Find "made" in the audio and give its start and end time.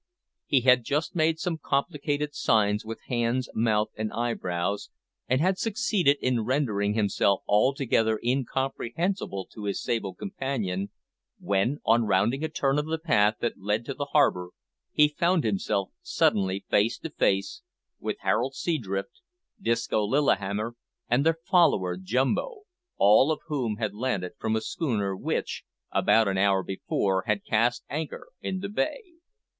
1.15-1.37